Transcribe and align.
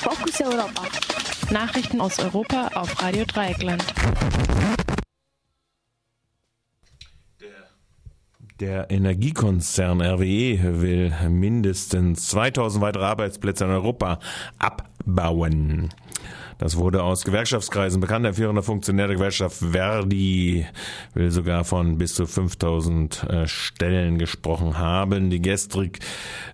Fokus 0.00 0.40
Europa. 0.40 0.82
Nachrichten 1.50 2.00
aus 2.00 2.20
Europa 2.20 2.68
auf 2.74 3.02
Radio 3.02 3.24
Dreieckland. 3.24 3.84
Der 8.60 8.90
Energiekonzern 8.90 10.00
RWE 10.00 10.80
will 10.80 11.12
mindestens 11.28 12.28
2000 12.28 12.80
weitere 12.82 13.04
Arbeitsplätze 13.04 13.64
in 13.64 13.70
Europa 13.70 14.20
abbauen. 14.58 15.88
Das 16.58 16.76
wurde 16.76 17.04
aus 17.04 17.24
Gewerkschaftskreisen 17.24 18.00
bekannt. 18.00 18.24
Der 18.24 18.34
führende 18.34 18.62
Funktionär 18.62 19.06
der 19.06 19.16
Gewerkschaft 19.16 19.58
Verdi 19.58 20.66
will 21.14 21.30
sogar 21.30 21.64
von 21.64 21.98
bis 21.98 22.14
zu 22.14 22.26
5000 22.26 23.24
äh, 23.24 23.46
Stellen 23.46 24.18
gesprochen 24.18 24.76
haben, 24.76 25.30
die 25.30 25.40
gestrig, 25.40 26.00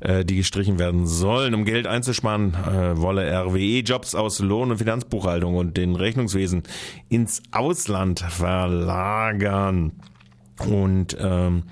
äh, 0.00 0.24
die 0.24 0.36
gestrichen 0.36 0.78
werden 0.78 1.06
sollen. 1.06 1.54
Um 1.54 1.64
Geld 1.64 1.86
einzusparen, 1.86 2.54
äh, 2.54 3.00
wolle 3.00 3.30
RWE 3.32 3.80
Jobs 3.80 4.14
aus 4.14 4.40
Lohn- 4.40 4.70
und 4.70 4.78
Finanzbuchhaltung 4.78 5.56
und 5.56 5.76
den 5.78 5.96
Rechnungswesen 5.96 6.64
ins 7.08 7.42
Ausland 7.50 8.20
verlagern. 8.20 9.92
Und 10.58 11.16
ähm, 11.18 11.64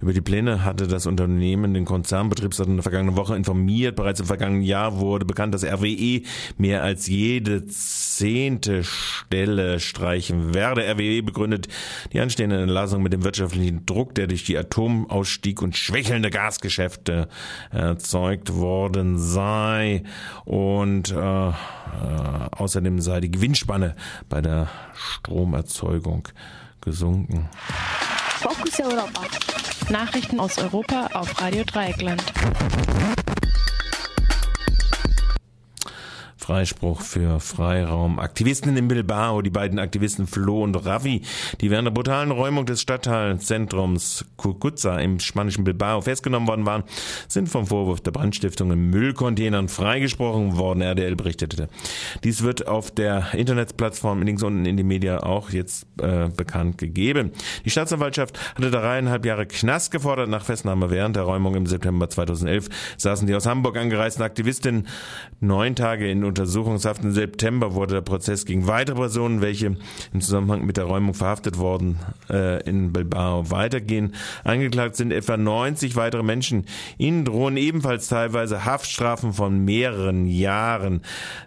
über 0.00 0.12
die 0.12 0.20
Pläne 0.20 0.64
hatte 0.64 0.86
das 0.86 1.06
Unternehmen 1.06 1.74
den 1.74 1.84
Konzernbetriebsrat 1.84 2.68
in 2.68 2.76
der 2.76 2.82
vergangenen 2.84 3.16
Woche 3.16 3.34
informiert. 3.34 3.96
Bereits 3.96 4.20
im 4.20 4.26
vergangenen 4.26 4.62
Jahr 4.62 5.00
wurde 5.00 5.24
bekannt, 5.24 5.54
dass 5.54 5.64
RWE 5.64 6.22
mehr 6.56 6.84
als 6.84 7.08
jede 7.08 7.66
zehnte 7.66 8.84
Stelle 8.84 9.80
streichen 9.80 10.54
werde. 10.54 10.82
RWE 10.82 11.22
begründet 11.22 11.66
die 12.12 12.20
anstehende 12.20 12.62
Entlassung 12.62 13.02
mit 13.02 13.12
dem 13.12 13.24
wirtschaftlichen 13.24 13.86
Druck, 13.86 14.14
der 14.14 14.28
durch 14.28 14.44
die 14.44 14.56
Atomausstieg 14.56 15.62
und 15.62 15.76
schwächelnde 15.76 16.30
Gasgeschäfte 16.30 17.28
erzeugt 17.72 18.54
worden 18.54 19.18
sei. 19.18 20.04
Und 20.44 21.10
äh, 21.10 21.48
äh, 21.48 21.52
außerdem 22.52 23.00
sei 23.00 23.20
die 23.20 23.32
Gewinnspanne 23.32 23.96
bei 24.28 24.40
der 24.40 24.68
Stromerzeugung 24.94 26.28
gesunken. 26.80 27.48
Fokus 28.40 28.78
Europa. 28.78 29.22
Nachrichten 29.90 30.38
aus 30.38 30.58
Europa 30.58 31.08
auf 31.14 31.40
Radio 31.40 31.64
Dreieckland. 31.64 32.22
Freispruch 36.48 37.02
für 37.02 37.40
Freiraum. 37.40 38.18
Aktivisten 38.18 38.74
in 38.74 38.88
Bilbao, 38.88 39.42
die 39.42 39.50
beiden 39.50 39.78
Aktivisten 39.78 40.26
Flo 40.26 40.62
und 40.62 40.76
Ravi, 40.76 41.20
die 41.60 41.70
während 41.70 41.84
der 41.84 41.92
brutalen 41.92 42.30
Räumung 42.30 42.64
des 42.64 42.80
Stadtteilzentrums 42.80 44.24
Cucuza 44.38 44.98
im 44.98 45.20
spanischen 45.20 45.64
Bilbao 45.64 46.00
festgenommen 46.00 46.48
worden 46.48 46.64
waren, 46.64 46.84
sind 47.28 47.50
vom 47.50 47.66
Vorwurf 47.66 48.00
der 48.00 48.12
Brandstiftung 48.12 48.72
in 48.72 48.88
Müllcontainern 48.88 49.68
freigesprochen 49.68 50.56
worden, 50.56 50.80
RDL 50.80 51.16
berichtete. 51.16 51.68
Dies 52.24 52.42
wird 52.42 52.66
auf 52.66 52.90
der 52.92 53.34
Internetplattform 53.34 54.22
links 54.22 54.42
unten 54.42 54.64
in 54.64 54.78
die 54.78 54.84
Media 54.84 55.22
auch 55.24 55.50
jetzt 55.50 55.86
äh, 56.00 56.30
bekannt 56.34 56.78
gegeben. 56.78 57.32
Die 57.66 57.70
Staatsanwaltschaft 57.70 58.38
hatte 58.54 58.70
dreieinhalb 58.70 59.26
Jahre 59.26 59.44
Knast 59.44 59.90
gefordert 59.90 60.30
nach 60.30 60.46
Festnahme 60.46 60.88
während 60.88 61.14
der 61.14 61.24
Räumung 61.24 61.56
im 61.56 61.66
September 61.66 62.08
2011 62.08 62.70
saßen 62.96 63.26
die 63.26 63.34
aus 63.34 63.44
Hamburg 63.44 63.76
angereisten 63.76 64.24
Aktivistinnen 64.24 64.88
neun 65.40 65.76
Tage 65.76 66.10
in 66.10 66.24
Untersuchungshaft. 66.38 67.02
Im 67.02 67.12
September 67.12 67.74
wurde 67.74 67.94
der 67.94 68.00
Prozess 68.00 68.44
gegen 68.44 68.68
weitere 68.68 68.94
Personen, 68.94 69.40
welche 69.40 69.76
im 70.12 70.20
Zusammenhang 70.20 70.64
mit 70.64 70.76
der 70.76 70.84
Räumung 70.84 71.14
verhaftet 71.14 71.58
worden, 71.58 71.98
äh, 72.30 72.62
in 72.62 72.92
Bilbao 72.92 73.50
weitergehen. 73.50 74.14
Angeklagt 74.44 74.94
sind 74.94 75.12
etwa 75.12 75.36
90 75.36 75.96
weitere 75.96 76.22
Menschen. 76.22 76.66
Ihnen 76.96 77.24
drohen 77.24 77.56
ebenfalls 77.56 78.06
teilweise 78.06 78.64
Haftstrafen 78.64 79.32
von 79.32 79.64
mehreren 79.64 80.26
Jahren. 80.26 81.02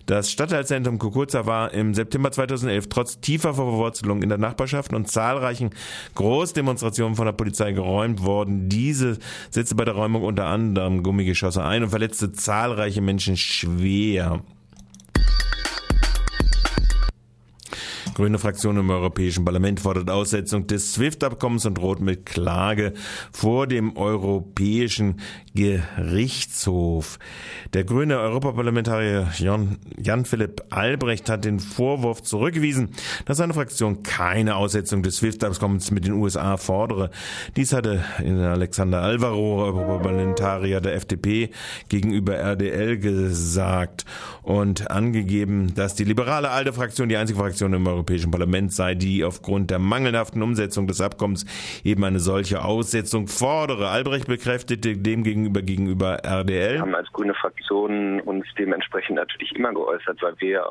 Das 0.07 0.29
Stadtteilzentrum 0.29 0.99
Kukurza 0.99 1.45
war 1.45 1.73
im 1.73 1.93
September 1.93 2.31
2011 2.31 2.89
trotz 2.89 3.21
tiefer 3.21 3.53
Verwurzelung 3.53 4.21
in 4.21 4.29
der 4.29 4.37
Nachbarschaft 4.37 4.93
und 4.93 5.07
zahlreichen 5.07 5.69
Großdemonstrationen 6.15 7.15
von 7.15 7.25
der 7.25 7.33
Polizei 7.33 7.71
geräumt 7.71 8.23
worden. 8.23 8.67
Diese 8.67 9.19
setzte 9.51 9.75
bei 9.75 9.85
der 9.85 9.93
Räumung 9.93 10.23
unter 10.23 10.47
anderem 10.47 11.01
Gummigeschosse 11.01 11.63
ein 11.63 11.83
und 11.83 11.89
verletzte 11.91 12.33
zahlreiche 12.33 12.99
Menschen 12.99 13.37
schwer. 13.37 14.41
Grüne 18.13 18.39
Fraktion 18.39 18.77
im 18.77 18.89
Europäischen 18.89 19.45
Parlament 19.45 19.79
fordert 19.79 20.09
Aussetzung 20.09 20.67
des 20.67 20.93
SWIFT-Abkommens 20.93 21.65
und 21.65 21.77
droht 21.77 22.01
mit 22.01 22.25
Klage 22.25 22.91
vor 23.31 23.67
dem 23.67 23.95
Europäischen 23.95 25.21
Gerichtshof. 25.55 27.19
Der 27.73 27.85
grüne 27.85 28.19
Europaparlamentarier 28.19 29.29
Jan-Philipp 29.37 30.65
Albrecht 30.71 31.29
hat 31.29 31.45
den 31.45 31.61
Vorwurf 31.61 32.21
zurückgewiesen, 32.21 32.89
dass 33.25 33.37
seine 33.37 33.53
Fraktion 33.53 34.03
keine 34.03 34.57
Aussetzung 34.57 35.03
des 35.03 35.17
SWIFT-Abkommens 35.17 35.91
mit 35.91 36.05
den 36.05 36.13
USA 36.13 36.57
fordere. 36.57 37.11
Dies 37.55 37.71
hatte 37.71 38.03
Alexander 38.19 39.01
Alvaro, 39.01 39.63
Europaparlamentarier 39.63 40.81
der 40.81 40.95
FDP, 40.95 41.49
gegenüber 41.87 42.35
RDL 42.35 42.97
gesagt 42.97 44.05
und 44.43 44.91
angegeben, 44.91 45.73
dass 45.75 45.95
die 45.95 46.03
liberale 46.03 46.49
alte 46.49 46.73
Fraktion 46.73 47.07
die 47.07 47.15
einzige 47.15 47.39
Fraktion 47.39 47.71
im 47.73 47.87
Europäischen 47.87 48.00
Parlament 48.31 48.73
sei, 48.73 48.95
die 48.95 49.23
aufgrund 49.23 49.71
der 49.71 49.79
mangelhaften 49.79 50.41
Umsetzung 50.41 50.87
des 50.87 51.01
Abkommens 51.01 51.45
eben 51.83 52.03
eine 52.03 52.19
solche 52.19 52.63
Aussetzung 52.63 53.27
fordere. 53.27 53.89
Albrecht 53.89 54.27
bekräftigte 54.27 54.97
demgegenüber 54.97 55.61
gegenüber 55.61 56.23
RDL. 56.23 56.73
Wir 56.73 56.81
haben 56.81 56.95
als 56.95 57.11
grüne 57.11 57.33
Fraktion 57.33 58.21
uns 58.21 58.45
dementsprechend 58.57 59.15
natürlich 59.15 59.55
immer 59.55 59.73
geäußert, 59.73 60.21
weil 60.21 60.33
wir 60.39 60.63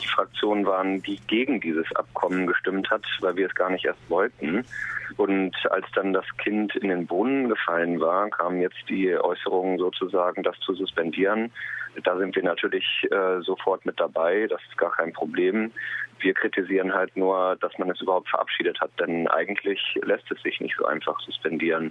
die 0.00 0.06
Fraktion 0.06 0.66
waren, 0.66 1.02
die 1.02 1.18
gegen 1.26 1.60
dieses 1.60 1.86
Abkommen 1.96 2.46
gestimmt 2.46 2.90
hat, 2.90 3.04
weil 3.20 3.36
wir 3.36 3.46
es 3.46 3.54
gar 3.54 3.70
nicht 3.70 3.84
erst 3.84 4.00
wollten. 4.08 4.64
Und 5.18 5.52
als 5.70 5.84
dann 5.96 6.12
das 6.12 6.24
Kind 6.38 6.76
in 6.76 6.90
den 6.90 7.06
Boden 7.06 7.48
gefallen 7.48 8.00
war, 8.00 8.30
kam 8.30 8.60
jetzt 8.60 8.78
die 8.88 9.16
Äußerung 9.18 9.78
sozusagen, 9.78 10.44
das 10.44 10.58
zu 10.60 10.74
suspendieren. 10.74 11.50
Da 12.04 12.16
sind 12.16 12.36
wir 12.36 12.44
natürlich 12.44 12.84
äh, 13.10 13.40
sofort 13.42 13.84
mit 13.84 13.98
dabei, 13.98 14.46
das 14.48 14.60
ist 14.70 14.78
gar 14.78 14.92
kein 14.92 15.12
Problem. 15.12 15.72
Wir 16.20 16.34
kritisieren 16.34 16.94
halt 16.94 17.16
nur, 17.16 17.56
dass 17.60 17.76
man 17.78 17.90
es 17.90 18.00
überhaupt 18.00 18.28
verabschiedet 18.28 18.80
hat, 18.80 18.90
denn 19.00 19.26
eigentlich 19.26 19.80
lässt 20.02 20.30
es 20.30 20.40
sich 20.42 20.60
nicht 20.60 20.76
so 20.78 20.86
einfach 20.86 21.18
suspendieren. 21.20 21.90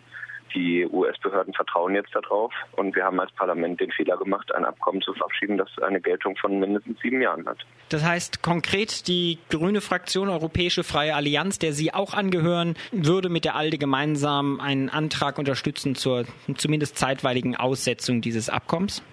Die 0.53 0.85
US-Behörden 0.85 1.53
vertrauen 1.53 1.95
jetzt 1.95 2.13
darauf 2.15 2.53
und 2.73 2.95
wir 2.95 3.03
haben 3.03 3.19
als 3.19 3.31
Parlament 3.33 3.79
den 3.79 3.91
Fehler 3.91 4.17
gemacht, 4.17 4.53
ein 4.53 4.65
Abkommen 4.65 5.01
zu 5.01 5.13
verabschieden, 5.13 5.57
das 5.57 5.69
eine 5.81 6.01
Geltung 6.01 6.35
von 6.37 6.59
mindestens 6.59 6.99
sieben 7.01 7.21
Jahren 7.21 7.45
hat. 7.45 7.57
Das 7.89 8.03
heißt 8.03 8.41
konkret, 8.41 9.07
die 9.07 9.39
grüne 9.49 9.81
Fraktion 9.81 10.29
Europäische 10.29 10.83
Freie 10.83 11.15
Allianz, 11.15 11.59
der 11.59 11.73
Sie 11.73 11.93
auch 11.93 12.13
angehören, 12.13 12.75
würde 12.91 13.29
mit 13.29 13.45
der 13.45 13.55
ALDE 13.55 13.77
gemeinsam 13.77 14.59
einen 14.59 14.89
Antrag 14.89 15.37
unterstützen 15.37 15.95
zur 15.95 16.25
zumindest 16.55 16.97
zeitweiligen 16.97 17.55
Aussetzung 17.55 18.21
dieses 18.21 18.49
Abkommens? 18.49 19.03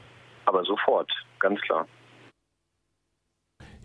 Aber 0.47 0.65
sofort, 0.65 1.11
ganz 1.39 1.61
klar. 1.63 1.87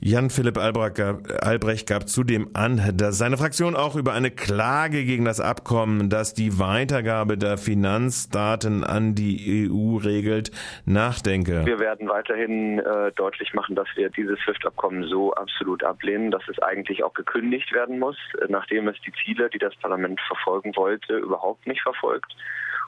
Jan-Philipp 0.01 0.57
Albrecht 0.57 1.87
gab 1.87 2.07
zudem 2.07 2.49
an, 2.53 2.93
dass 2.95 3.17
seine 3.17 3.37
Fraktion 3.37 3.75
auch 3.75 3.97
über 3.97 4.13
eine 4.13 4.31
Klage 4.31 5.03
gegen 5.03 5.25
das 5.25 5.41
Abkommen, 5.41 6.09
das 6.09 6.33
die 6.33 6.57
Weitergabe 6.57 7.37
der 7.37 7.57
Finanzdaten 7.57 8.85
an 8.85 9.13
die 9.13 9.69
EU 9.69 9.97
regelt, 9.97 10.51
nachdenke. 10.85 11.65
Wir 11.65 11.79
werden 11.79 12.07
weiterhin 12.07 12.79
äh, 12.79 13.11
deutlich 13.17 13.53
machen, 13.53 13.75
dass 13.75 13.87
wir 13.95 14.09
dieses 14.09 14.39
SWIFT-Abkommen 14.39 15.03
so 15.09 15.33
absolut 15.33 15.83
ablehnen, 15.83 16.31
dass 16.31 16.43
es 16.47 16.59
eigentlich 16.59 17.03
auch 17.03 17.13
gekündigt 17.13 17.73
werden 17.73 17.99
muss, 17.99 18.17
nachdem 18.47 18.87
es 18.87 18.95
die 19.05 19.11
Ziele, 19.25 19.49
die 19.49 19.59
das 19.59 19.75
Parlament 19.75 20.21
verfolgen 20.21 20.75
wollte, 20.77 21.17
überhaupt 21.17 21.67
nicht 21.67 21.81
verfolgt 21.81 22.33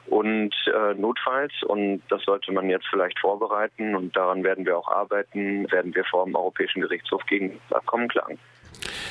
und 0.06 0.54
äh, 0.66 0.94
notfalls, 0.94 1.52
und 1.62 2.02
das 2.08 2.22
sollte 2.22 2.52
man 2.52 2.68
jetzt 2.68 2.86
vielleicht 2.90 3.18
vorbereiten 3.18 3.94
und 3.94 4.16
daran 4.16 4.42
werden 4.44 4.66
wir 4.66 4.76
auch 4.76 4.88
arbeiten, 4.88 5.70
werden 5.70 5.94
wir 5.94 6.04
vor 6.04 6.24
dem 6.24 6.34
Europäischen 6.34 6.82
Gerichtshof 6.82 7.24
gegen 7.26 7.58
das 7.68 7.78
Abkommen 7.78 8.08
klagen. 8.08 8.38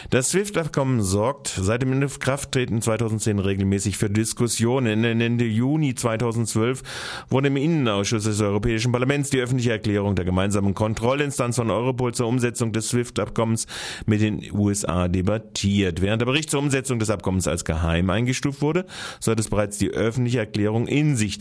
Das 0.10 0.32
SWIFT-Abkommen 0.32 1.02
sorgt 1.02 1.48
seit 1.48 1.82
dem 1.82 1.94
Inkrafttreten 1.94 2.82
2010 2.82 3.40
regelmäßig 3.40 3.98
für 3.98 4.10
Diskussionen. 4.10 5.04
Ende 5.04 5.46
Juni 5.46 5.96
2012 5.96 6.84
wurde 7.30 7.48
im 7.48 7.58
Innenausschuss 7.58 8.24
des 8.24 8.42
Europäischen 8.42 8.92
Parlaments 8.92 9.30
die 9.30 9.40
öffentliche 9.40 9.72
Erklärung 9.72 10.16
der 10.16 10.26
gemeinsamen 10.26 10.74
Kontrollinstanz 10.74 11.56
von 11.56 11.70
Europol 11.70 12.14
zur 12.14 12.28
Umsetzung 12.28 12.72
des 12.72 12.90
SWIFT-Abkommens 12.90 13.68
mit 14.06 14.22
den 14.22 14.42
USA 14.54 15.08
debattiert. 15.08 16.02
Während 16.02 16.22
der 16.22 16.28
Bericht 16.28 16.50
zur 16.50 16.60
Umsetzung 16.60 17.00
des 17.00 17.10
Abkommens 17.10 17.48
als 17.48 17.66
geheim 17.66 18.10
eingestuft 18.10 18.62
wurde, 18.62 18.86
so 19.20 19.32
hat 19.32 19.40
es 19.40 19.50
bereits 19.50 19.78
die 19.78 19.90
öffentliche 19.90 20.40
Erklärung 20.40 20.88
in 20.88 21.16
sich. 21.16 21.40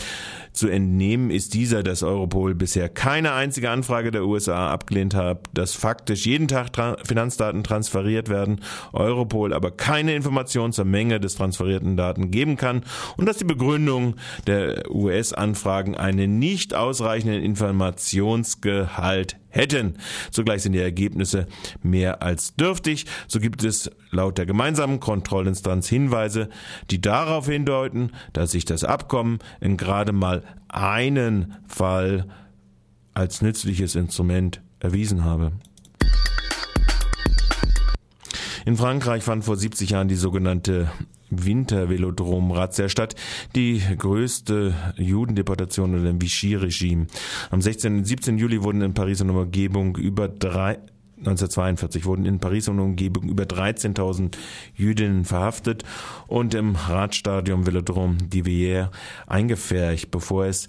Zu 0.52 0.68
entnehmen 0.68 1.30
ist 1.30 1.54
dieser, 1.54 1.82
dass 1.82 2.02
Europol 2.02 2.54
bisher 2.54 2.88
keine 2.88 3.32
einzige 3.32 3.70
Anfrage 3.70 4.10
der 4.10 4.24
USA 4.24 4.70
abgelehnt 4.70 5.14
hat, 5.14 5.46
dass 5.54 5.74
faktisch 5.74 6.26
jeden 6.26 6.48
Tag 6.48 6.70
Finanzdaten 7.04 7.62
transferiert 7.62 8.28
werden 8.30 8.60
Europol 8.92 9.52
aber 9.52 9.70
keine 9.70 10.14
Informationen 10.14 10.72
zur 10.72 10.86
Menge 10.86 11.20
des 11.20 11.34
transferierten 11.34 11.96
Daten 11.96 12.30
geben 12.30 12.56
kann 12.56 12.82
und 13.16 13.26
dass 13.26 13.36
die 13.36 13.44
Begründung 13.44 14.14
der 14.46 14.90
US-Anfragen 14.90 15.96
einen 15.96 16.38
nicht 16.38 16.74
ausreichenden 16.74 17.42
Informationsgehalt 17.42 19.36
hätten. 19.50 19.96
Zugleich 20.30 20.62
sind 20.62 20.72
die 20.72 20.78
Ergebnisse 20.78 21.46
mehr 21.82 22.22
als 22.22 22.54
dürftig. 22.54 23.06
So 23.28 23.40
gibt 23.40 23.62
es 23.64 23.90
laut 24.10 24.38
der 24.38 24.46
gemeinsamen 24.46 25.00
Kontrollinstanz 25.00 25.88
Hinweise, 25.88 26.48
die 26.90 27.00
darauf 27.00 27.46
hindeuten, 27.46 28.12
dass 28.32 28.52
sich 28.52 28.64
das 28.64 28.84
Abkommen 28.84 29.40
in 29.60 29.76
gerade 29.76 30.12
mal 30.12 30.42
einen 30.68 31.56
Fall 31.66 32.26
als 33.12 33.42
nützliches 33.42 33.96
Instrument 33.96 34.62
erwiesen 34.78 35.24
habe. 35.24 35.52
In 38.70 38.76
Frankreich 38.76 39.24
fand 39.24 39.44
vor 39.44 39.56
70 39.56 39.90
Jahren 39.90 40.06
die 40.06 40.14
sogenannte 40.14 40.92
Wintervelodrom-Razzia 41.30 42.88
statt, 42.88 43.16
die 43.56 43.82
größte 43.98 44.74
Judendeportation 44.96 45.92
unter 45.92 46.06
dem 46.06 46.22
Vichy-Regime. 46.22 47.08
Am 47.50 47.60
16. 47.60 47.96
und 47.96 48.04
17. 48.04 48.38
Juli 48.38 48.62
wurden 48.62 48.82
in 48.82 48.94
Paris 48.94 49.22
und 49.22 49.30
Umgebung 49.30 49.96
über 49.96 50.28
drei 50.28 50.78
1942 51.18 52.04
wurden 52.04 52.24
in 52.26 52.38
Paris 52.38 52.68
und 52.68 52.78
Umgebung 52.78 53.24
über 53.24 53.42
13.000 53.42 54.36
Jüdinnen 54.76 55.24
verhaftet 55.24 55.82
und 56.28 56.54
im 56.54 56.76
Radstadion 56.76 57.66
Velodrom 57.66 58.18
d'Ivière 58.18 58.90
eingefärcht, 59.26 60.12
bevor 60.12 60.46
es 60.46 60.68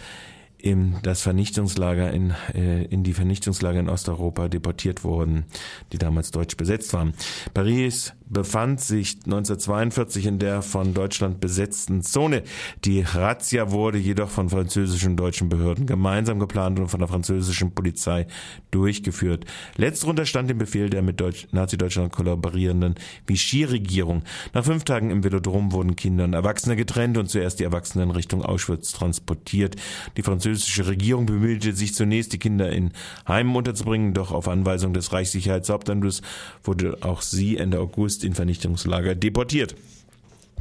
in 0.62 0.98
das 1.04 1.22
Vernichtungslager 1.22 2.12
in, 2.12 2.34
äh, 2.54 2.84
in 2.86 3.04
die 3.04 3.14
Vernichtungslager 3.14 3.80
in 3.80 3.90
Osteuropa 3.90 4.48
deportiert 4.48 5.04
wurden, 5.04 5.46
die 5.92 5.98
damals 5.98 6.32
deutsch 6.32 6.58
besetzt 6.58 6.94
waren. 6.94 7.14
Paris 7.54 8.14
befand 8.32 8.80
sich 8.80 9.18
1942 9.26 10.26
in 10.26 10.40
der 10.40 10.62
von 10.62 10.94
Deutschland 10.94 11.40
besetzten 11.40 12.02
Zone. 12.02 12.44
Die 12.86 13.02
Razzia 13.02 13.72
wurde 13.72 13.98
jedoch 13.98 14.30
von 14.30 14.50
französischen 14.50 15.12
und 15.12 15.18
deutschen 15.18 15.50
Behörden 15.50 15.86
gemeinsam 15.86 16.40
geplant 16.40 16.80
und 16.80 16.88
von 16.88 17.00
der 17.00 17.10
französischen 17.10 17.72
Polizei 17.74 18.28
durchgeführt. 18.72 19.46
Letzterunter 19.76 20.26
stand 20.26 20.50
dem 20.50 20.58
Befehl 20.58 20.90
der 20.90 21.02
mit 21.02 21.20
Deutsch 21.20 21.48
Nazi-Deutschland 21.52 22.14
kollaborierenden 22.14 22.96
Vichy-Regierung. 23.28 24.24
Nach 24.54 24.64
fünf 24.64 24.86
Tagen 24.86 25.12
im 25.12 25.24
Velodrom 25.24 25.74
wurden 25.74 25.96
Kinder 25.96 26.24
und 26.24 26.34
Erwachsene 26.34 26.76
getrennt 26.76 27.18
und 27.18 27.30
zuerst 27.30 27.60
die 27.60 27.66
Erwachsenen 27.66 28.12
Richtung 28.12 28.44
Auschwitz 28.44 28.94
transportiert. 28.94 29.76
Die 30.16 30.24
französische 30.24 30.88
Regierung 30.88 31.26
bemühte 31.26 31.74
sich 31.74 31.94
zunächst, 31.94 32.32
die 32.32 32.40
Kinder 32.40 32.72
in 32.72 32.92
Heimen 33.28 33.56
unterzubringen, 33.56 34.14
doch 34.14 34.32
auf 34.32 34.48
Anweisung 34.48 34.94
des 34.94 35.12
Reichssicherheitshauptamtes 35.12 36.22
wurde 36.64 36.98
auch 37.02 37.22
sie 37.22 37.58
Ende 37.58 37.80
August 37.80 38.21
in 38.24 38.34
Vernichtungslager 38.34 39.16
deportiert. 39.16 39.76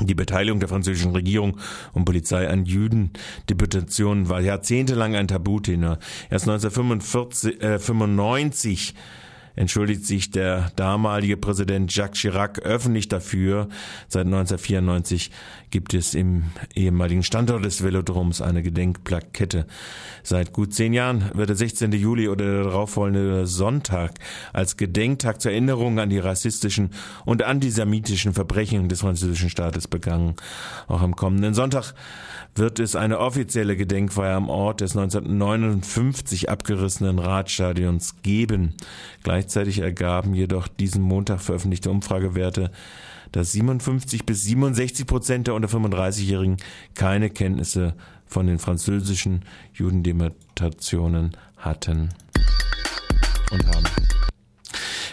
Die 0.00 0.14
Beteiligung 0.14 0.60
der 0.60 0.68
französischen 0.68 1.12
Regierung 1.12 1.58
und 1.92 2.06
Polizei 2.06 2.48
an 2.48 2.64
Jüdendeportationen 2.64 4.30
war 4.30 4.40
jahrzehntelang 4.40 5.14
ein 5.14 5.28
Tabuthema. 5.28 5.98
Erst 6.30 6.48
1995 6.48 8.94
entschuldigt 9.60 10.06
sich 10.06 10.30
der 10.30 10.72
damalige 10.76 11.36
Präsident 11.36 11.94
Jacques 11.94 12.18
Chirac 12.18 12.60
öffentlich 12.60 13.08
dafür. 13.08 13.68
Seit 14.08 14.24
1994 14.24 15.30
gibt 15.70 15.92
es 15.92 16.14
im 16.14 16.44
ehemaligen 16.74 17.22
Standort 17.22 17.66
des 17.66 17.84
Velodroms 17.84 18.40
eine 18.40 18.62
Gedenkplakette. 18.62 19.66
Seit 20.22 20.54
gut 20.54 20.72
zehn 20.72 20.94
Jahren 20.94 21.30
wird 21.34 21.50
der 21.50 21.56
16. 21.56 21.92
Juli 21.92 22.28
oder 22.28 22.46
der 22.46 22.64
darauffolgende 22.64 23.46
Sonntag 23.46 24.12
als 24.54 24.78
Gedenktag 24.78 25.42
zur 25.42 25.52
Erinnerung 25.52 25.98
an 25.98 26.08
die 26.08 26.18
rassistischen 26.18 26.88
und 27.26 27.42
antisemitischen 27.42 28.32
Verbrechen 28.32 28.88
des 28.88 29.00
französischen 29.00 29.50
Staates 29.50 29.88
begangen. 29.88 30.36
Auch 30.88 31.02
am 31.02 31.14
kommenden 31.16 31.52
Sonntag 31.52 31.92
wird 32.54 32.80
es 32.80 32.96
eine 32.96 33.18
offizielle 33.18 33.76
Gedenkfeier 33.76 34.36
am 34.36 34.48
Ort 34.48 34.80
des 34.80 34.96
1959 34.96 36.48
abgerissenen 36.48 37.18
Radstadions 37.18 38.22
geben. 38.22 38.74
Gleichzeitig 39.50 39.80
ergaben 39.80 40.32
jedoch 40.32 40.68
diesen 40.68 41.02
Montag 41.02 41.40
veröffentlichte 41.40 41.90
Umfragewerte, 41.90 42.70
dass 43.32 43.50
57 43.50 44.24
bis 44.24 44.44
67 44.44 45.08
Prozent 45.08 45.48
der 45.48 45.54
unter 45.54 45.66
35-Jährigen 45.66 46.56
keine 46.94 47.30
Kenntnisse 47.30 47.94
von 48.26 48.46
den 48.46 48.60
französischen 48.60 49.44
Judendeportationen 49.74 51.36
hatten 51.56 52.10
und 53.50 53.66
haben. 53.66 54.29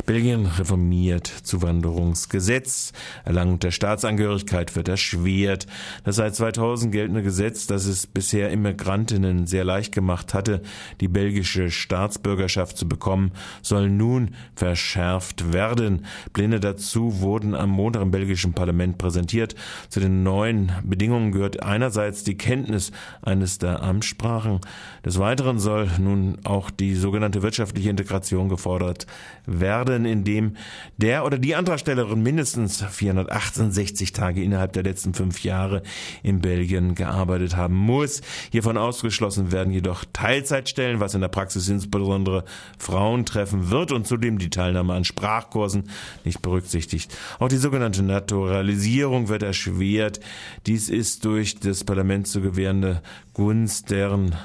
Belgien 0.05 0.45
reformiert 0.45 1.27
Zuwanderungsgesetz. 1.27 2.93
Erlangung 3.25 3.59
der 3.59 3.71
Staatsangehörigkeit 3.71 4.75
wird 4.75 4.87
erschwert. 4.87 5.65
Das 6.03 6.17
seit 6.17 6.35
2000 6.35 6.91
geltende 6.91 7.23
Gesetz, 7.23 7.67
das 7.67 7.85
es 7.85 8.05
bisher 8.05 8.51
Immigrantinnen 8.51 9.47
sehr 9.47 9.63
leicht 9.63 9.93
gemacht 9.93 10.33
hatte, 10.33 10.61
die 11.01 11.07
belgische 11.07 11.71
Staatsbürgerschaft 11.71 12.77
zu 12.77 12.87
bekommen, 12.87 13.31
soll 13.61 13.89
nun 13.89 14.35
verschärft 14.55 15.53
werden. 15.53 16.05
Pläne 16.33 16.59
dazu 16.59 17.21
wurden 17.21 17.55
am 17.55 17.69
Montag 17.69 18.01
im 18.01 18.11
belgischen 18.11 18.53
Parlament 18.53 18.97
präsentiert. 18.97 19.55
Zu 19.89 19.99
den 19.99 20.23
neuen 20.23 20.71
Bedingungen 20.83 21.31
gehört 21.31 21.63
einerseits 21.63 22.23
die 22.23 22.37
Kenntnis 22.37 22.91
eines 23.21 23.57
der 23.57 23.81
Amtssprachen. 23.81 24.59
Des 25.05 25.19
Weiteren 25.19 25.59
soll 25.59 25.89
nun 25.99 26.37
auch 26.43 26.69
die 26.69 26.95
sogenannte 26.95 27.41
wirtschaftliche 27.41 27.89
Integration 27.89 28.49
gefordert 28.49 29.07
werden 29.45 29.86
werden, 29.87 30.05
indem 30.05 30.55
der 30.97 31.25
oder 31.25 31.37
die 31.37 31.55
Antragstellerin 31.55 32.21
mindestens 32.21 32.83
468 32.83 34.11
Tage 34.11 34.43
innerhalb 34.43 34.73
der 34.73 34.83
letzten 34.83 35.13
fünf 35.13 35.43
Jahre 35.43 35.81
in 36.23 36.41
Belgien 36.41 36.95
gearbeitet 36.95 37.55
haben 37.55 37.75
muss. 37.75 38.21
Hiervon 38.51 38.77
ausgeschlossen 38.77 39.51
werden 39.51 39.73
jedoch 39.73 40.05
Teilzeitstellen, 40.13 40.99
was 40.99 41.13
in 41.13 41.21
der 41.21 41.27
Praxis 41.27 41.69
insbesondere 41.69 42.43
Frauen 42.77 43.25
treffen 43.25 43.69
wird 43.69 43.91
und 43.91 44.07
zudem 44.07 44.37
die 44.37 44.49
Teilnahme 44.49 44.93
an 44.93 45.05
Sprachkursen 45.05 45.89
nicht 46.23 46.41
berücksichtigt. 46.41 47.15
Auch 47.39 47.47
die 47.47 47.57
sogenannte 47.57 48.03
Naturalisierung 48.03 49.29
wird 49.29 49.43
erschwert. 49.43 50.19
Dies 50.65 50.89
ist 50.89 51.25
durch 51.25 51.59
das 51.59 51.83
Parlament 51.83 52.27
zu 52.27 52.41
gewährende 52.41 53.01
Gunst 53.33 53.89
deren 53.91 54.35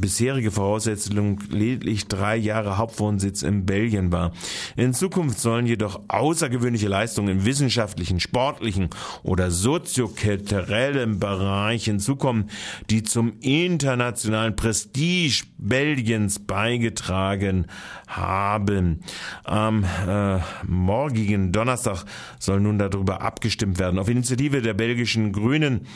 bisherige 0.00 0.50
Voraussetzung 0.50 1.40
lediglich 1.50 2.08
drei 2.08 2.36
Jahre 2.36 2.78
Hauptwohnsitz 2.78 3.42
in 3.42 3.66
Belgien 3.66 4.10
war. 4.12 4.32
In 4.76 4.94
Zukunft 4.94 5.38
sollen 5.38 5.66
jedoch 5.66 6.00
außergewöhnliche 6.08 6.88
Leistungen 6.88 7.28
im 7.28 7.44
wissenschaftlichen, 7.44 8.20
sportlichen 8.20 8.90
oder 9.22 9.50
soziokulturellen 9.50 11.20
Bereich 11.20 11.84
hinzukommen, 11.84 12.50
die 12.88 13.02
zum 13.02 13.34
internationalen 13.40 14.56
Prestige 14.56 15.44
Belgiens 15.58 16.38
beigetragen 16.38 17.66
haben. 18.08 19.00
Am 19.44 19.84
äh, 19.84 20.38
morgigen 20.66 21.52
Donnerstag 21.52 22.04
soll 22.38 22.60
nun 22.60 22.78
darüber 22.78 23.22
abgestimmt 23.22 23.78
werden. 23.78 23.98
Auf 23.98 24.08
Initiative 24.08 24.62
der 24.62 24.74
belgischen 24.74 25.32
Grünen 25.32 25.86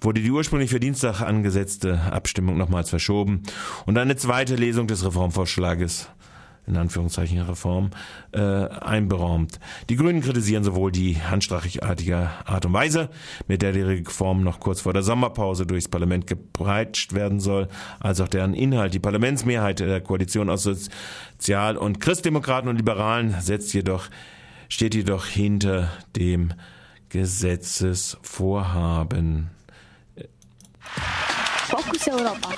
wurde 0.00 0.20
die 0.20 0.30
ursprünglich 0.30 0.70
für 0.70 0.80
Dienstag 0.80 1.20
angesetzte 1.20 2.00
Abstimmung 2.12 2.58
nochmals 2.58 2.90
verschoben 2.90 3.43
und 3.86 3.98
eine 3.98 4.16
zweite 4.16 4.56
Lesung 4.56 4.86
des 4.86 5.04
Reformvorschlages 5.04 6.08
in 6.66 6.76
Anführungszeichen 6.76 7.40
Reform, 7.42 7.90
äh, 8.32 8.40
einberaumt. 8.40 9.60
Die 9.90 9.96
Grünen 9.96 10.22
kritisieren 10.22 10.64
sowohl 10.64 10.90
die 10.92 11.20
handstrachartige 11.20 12.30
Art 12.46 12.64
und 12.64 12.72
Weise, 12.72 13.10
mit 13.46 13.60
der 13.62 13.72
die 13.72 13.82
Reform 13.82 14.42
noch 14.42 14.60
kurz 14.60 14.80
vor 14.82 14.94
der 14.94 15.02
Sommerpause 15.02 15.66
durchs 15.66 15.88
Parlament 15.88 16.26
gebreitscht 16.26 17.12
werden 17.12 17.40
soll, 17.40 17.68
als 18.00 18.20
auch 18.20 18.28
deren 18.28 18.54
Inhalt. 18.54 18.94
Die 18.94 19.00
Parlamentsmehrheit 19.00 19.80
der 19.80 20.00
Koalition 20.00 20.48
aus 20.48 20.62
Sozial- 20.62 21.76
und 21.76 22.00
Christdemokraten 22.00 22.70
und 22.70 22.76
Liberalen 22.76 23.36
setzt 23.40 23.74
jedoch, 23.74 24.06
steht 24.68 24.94
jedoch 24.94 25.26
hinter 25.26 25.90
dem 26.16 26.54
Gesetzesvorhaben. 27.10 29.50
Fokus 31.68 32.08
Europa. 32.08 32.48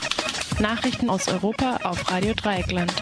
Nachrichten 0.61 1.11
aus 1.11 1.29
Europa 1.29 1.79
auf 1.83 2.11
Radio 2.11 2.35
Dreieckland. 2.35 2.93